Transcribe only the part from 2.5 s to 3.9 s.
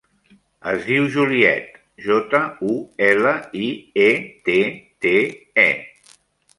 u, ela, i,